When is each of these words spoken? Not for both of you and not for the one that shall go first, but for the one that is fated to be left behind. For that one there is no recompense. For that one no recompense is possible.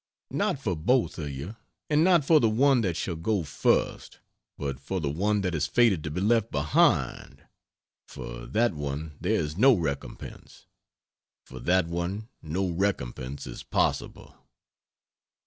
Not 0.31 0.57
for 0.59 0.75
both 0.75 1.19
of 1.19 1.29
you 1.29 1.55
and 1.87 2.03
not 2.03 2.25
for 2.25 2.39
the 2.39 2.49
one 2.49 2.81
that 2.81 2.97
shall 2.97 3.15
go 3.15 3.43
first, 3.43 4.19
but 4.57 4.79
for 4.79 4.99
the 4.99 5.11
one 5.11 5.41
that 5.41 5.53
is 5.53 5.67
fated 5.67 6.03
to 6.03 6.09
be 6.09 6.19
left 6.19 6.49
behind. 6.49 7.43
For 8.07 8.47
that 8.47 8.73
one 8.73 9.15
there 9.21 9.35
is 9.35 9.57
no 9.57 9.75
recompense. 9.75 10.65
For 11.45 11.59
that 11.59 11.85
one 11.85 12.29
no 12.41 12.67
recompense 12.67 13.45
is 13.45 13.61
possible. 13.61 14.35